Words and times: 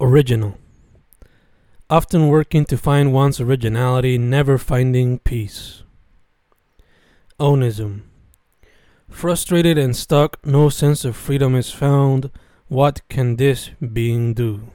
Original. 0.00 0.56
Often 1.90 2.28
working 2.28 2.64
to 2.66 2.76
find 2.78 3.12
one's 3.12 3.40
originality, 3.40 4.16
never 4.16 4.56
finding 4.56 5.18
peace. 5.18 5.82
Onism. 7.40 8.02
Frustrated 9.10 9.76
and 9.76 9.96
stuck, 9.96 10.38
no 10.46 10.68
sense 10.68 11.04
of 11.04 11.16
freedom 11.16 11.56
is 11.56 11.72
found. 11.72 12.30
What 12.68 13.00
can 13.08 13.36
this 13.36 13.70
being 13.80 14.34
do? 14.34 14.70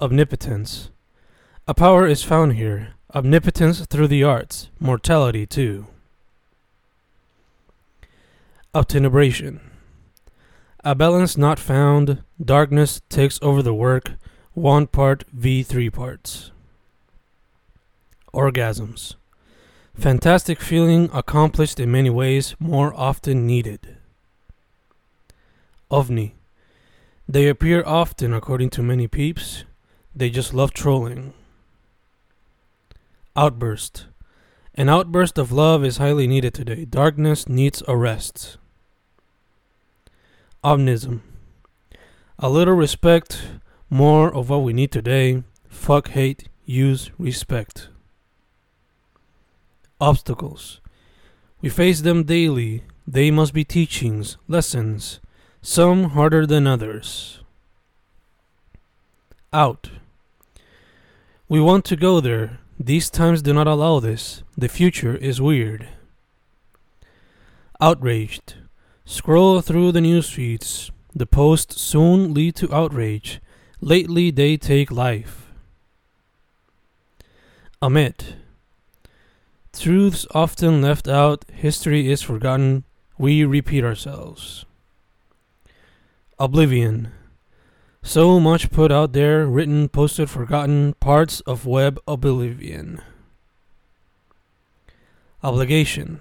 Omnipotence. 0.00 0.90
A 1.68 1.74
power 1.74 2.04
is 2.04 2.24
found 2.24 2.54
here, 2.54 2.94
omnipotence 3.14 3.86
through 3.86 4.08
the 4.08 4.24
arts, 4.24 4.70
mortality 4.80 5.46
too. 5.46 5.86
Obtenebration. 8.74 9.60
A 10.86 10.94
balance 10.94 11.36
not 11.36 11.58
found, 11.58 12.22
darkness 12.40 13.00
takes 13.08 13.40
over 13.42 13.60
the 13.60 13.74
work, 13.74 14.12
one 14.52 14.86
part 14.86 15.24
v 15.32 15.64
three 15.64 15.90
parts. 15.90 16.52
Orgasms. 18.32 19.16
Fantastic 19.96 20.60
feeling 20.60 21.10
accomplished 21.12 21.80
in 21.80 21.90
many 21.90 22.08
ways, 22.08 22.54
more 22.60 22.94
often 22.94 23.48
needed. 23.48 23.96
OVNI. 25.90 26.34
They 27.28 27.48
appear 27.48 27.82
often 27.84 28.32
according 28.32 28.70
to 28.70 28.82
many 28.84 29.08
peeps. 29.08 29.64
They 30.14 30.30
just 30.30 30.54
love 30.54 30.72
trolling. 30.72 31.32
Outburst. 33.34 34.06
An 34.76 34.88
outburst 34.88 35.36
of 35.36 35.50
love 35.50 35.84
is 35.84 35.96
highly 35.96 36.28
needed 36.28 36.54
today. 36.54 36.84
Darkness 36.84 37.48
needs 37.48 37.82
arrest. 37.88 38.58
Omnism. 40.66 41.20
A 42.40 42.50
little 42.50 42.74
respect, 42.74 43.50
more 43.88 44.34
of 44.34 44.50
what 44.50 44.64
we 44.64 44.72
need 44.72 44.90
today. 44.90 45.44
Fuck 45.68 46.08
hate, 46.08 46.48
use 46.64 47.12
respect. 47.18 47.88
Obstacles. 50.00 50.80
We 51.60 51.68
face 51.68 52.00
them 52.00 52.24
daily. 52.24 52.82
They 53.06 53.30
must 53.30 53.54
be 53.54 53.62
teachings, 53.62 54.38
lessons, 54.48 55.20
some 55.62 56.10
harder 56.16 56.44
than 56.44 56.66
others. 56.66 57.44
Out. 59.52 59.90
We 61.48 61.60
want 61.60 61.84
to 61.84 61.94
go 61.94 62.18
there. 62.18 62.58
These 62.76 63.08
times 63.08 63.40
do 63.40 63.54
not 63.54 63.68
allow 63.68 64.00
this. 64.00 64.42
The 64.58 64.68
future 64.68 65.14
is 65.14 65.40
weird. 65.40 65.86
Outraged. 67.80 68.65
Scroll 69.08 69.60
through 69.60 69.92
the 69.92 70.00
news 70.00 70.28
feeds. 70.28 70.90
The 71.14 71.26
posts 71.26 71.80
soon 71.80 72.34
lead 72.34 72.56
to 72.56 72.74
outrage. 72.74 73.40
Lately 73.80 74.32
they 74.32 74.56
take 74.56 74.90
life. 74.90 75.46
Omit. 77.80 78.34
Truths 79.72 80.26
often 80.34 80.82
left 80.82 81.06
out, 81.06 81.44
history 81.52 82.10
is 82.10 82.20
forgotten, 82.20 82.82
we 83.16 83.44
repeat 83.44 83.84
ourselves. 83.84 84.64
Oblivion. 86.38 87.12
So 88.02 88.40
much 88.40 88.70
put 88.70 88.90
out 88.90 89.12
there, 89.12 89.46
written, 89.46 89.88
posted, 89.88 90.28
forgotten, 90.28 90.94
parts 90.94 91.40
of 91.40 91.64
web 91.64 92.00
oblivion. 92.08 93.00
Obligation. 95.42 96.20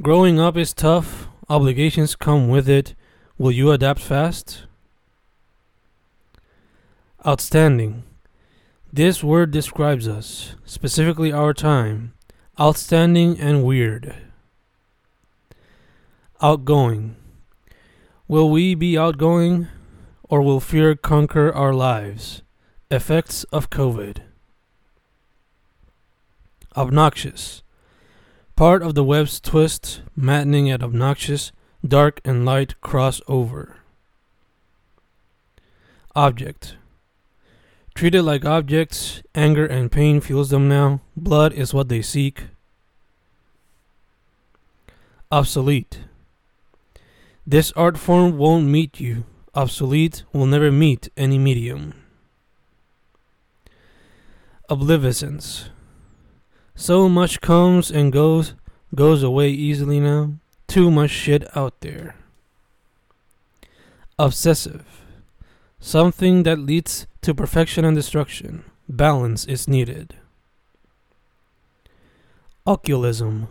Growing 0.00 0.38
up 0.38 0.56
is 0.56 0.72
tough, 0.72 1.19
obligations 1.50 2.14
come 2.14 2.48
with 2.48 2.68
it. 2.68 2.94
Will 3.36 3.50
you 3.50 3.72
adapt 3.72 4.00
fast? 4.00 4.62
Outstanding. 7.26 8.04
This 8.92 9.22
word 9.22 9.50
describes 9.50 10.06
us, 10.06 10.54
specifically 10.64 11.32
our 11.32 11.52
time. 11.52 12.14
Outstanding 12.58 13.38
and 13.38 13.64
weird. 13.64 14.14
Outgoing. 16.40 17.16
Will 18.28 18.48
we 18.48 18.74
be 18.74 18.96
outgoing 18.96 19.66
or 20.22 20.42
will 20.42 20.60
fear 20.60 20.94
conquer 20.94 21.52
our 21.52 21.74
lives? 21.74 22.42
Effects 22.90 23.44
of 23.44 23.70
COVID. 23.70 24.18
Obnoxious. 26.76 27.62
Part 28.60 28.82
of 28.82 28.94
the 28.94 29.02
web's 29.02 29.40
twist, 29.40 30.02
maddening 30.14 30.70
and 30.70 30.82
obnoxious, 30.82 31.50
dark 31.82 32.20
and 32.26 32.44
light 32.44 32.78
cross 32.82 33.22
over. 33.26 33.76
Object. 36.14 36.76
Treated 37.94 38.20
like 38.22 38.44
objects, 38.44 39.22
anger 39.34 39.64
and 39.64 39.90
pain 39.90 40.20
fuels 40.20 40.50
them 40.50 40.68
now. 40.68 41.00
Blood 41.16 41.54
is 41.54 41.72
what 41.72 41.88
they 41.88 42.02
seek. 42.02 42.48
Obsolete. 45.32 46.00
This 47.46 47.72
art 47.72 47.96
form 47.96 48.36
won't 48.36 48.66
meet 48.66 49.00
you. 49.00 49.24
Obsolete 49.54 50.24
will 50.34 50.44
never 50.44 50.70
meet 50.70 51.08
any 51.16 51.38
medium. 51.38 51.94
Obliviscence. 54.68 55.70
So 56.74 57.08
much 57.08 57.40
comes 57.40 57.90
and 57.90 58.12
goes, 58.12 58.54
goes 58.94 59.22
away 59.22 59.50
easily 59.50 60.00
now. 60.00 60.34
Too 60.66 60.90
much 60.90 61.10
shit 61.10 61.44
out 61.56 61.80
there. 61.80 62.14
Obsessive. 64.18 64.84
Something 65.80 66.42
that 66.42 66.58
leads 66.58 67.06
to 67.22 67.34
perfection 67.34 67.84
and 67.84 67.96
destruction. 67.96 68.64
Balance 68.88 69.46
is 69.46 69.66
needed. 69.66 70.14
Occultism. 72.66 73.48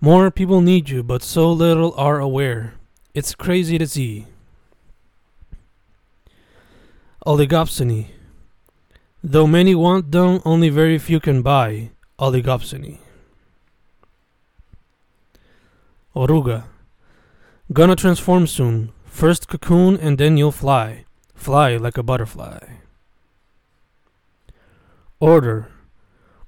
More 0.00 0.30
people 0.30 0.60
need 0.60 0.88
you, 0.88 1.02
but 1.02 1.22
so 1.22 1.50
little 1.50 1.94
are 1.96 2.18
aware. 2.18 2.74
It's 3.14 3.34
crazy 3.34 3.78
to 3.78 3.86
see. 3.86 4.26
Oligopsony. 7.26 8.08
Though 9.28 9.48
many 9.48 9.74
want 9.74 10.12
them, 10.12 10.40
only 10.44 10.68
very 10.68 10.98
few 10.98 11.18
can 11.18 11.42
buy. 11.42 11.90
Oligopsony. 12.16 12.98
Oruga. 16.14 16.66
Gonna 17.72 17.96
transform 17.96 18.46
soon. 18.46 18.92
First 19.04 19.48
cocoon 19.48 19.96
and 19.96 20.16
then 20.16 20.36
you'll 20.36 20.52
fly. 20.52 21.06
Fly 21.34 21.76
like 21.76 21.98
a 21.98 22.04
butterfly. 22.04 22.60
Order. 25.18 25.72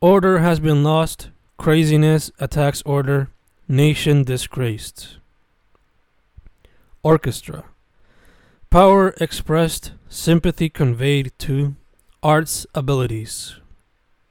Order 0.00 0.38
has 0.38 0.58
been 0.58 0.82
lost. 0.82 1.30
Craziness 1.56 2.32
attacks 2.40 2.82
order. 2.84 3.28
Nation 3.68 4.24
disgraced. 4.24 5.18
Orchestra. 7.04 7.66
Power 8.68 9.14
expressed, 9.20 9.92
sympathy 10.08 10.68
conveyed 10.68 11.30
to 11.38 11.76
arts 12.24 12.66
abilities. 12.74 13.54